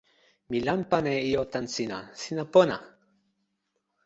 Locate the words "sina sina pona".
1.75-2.77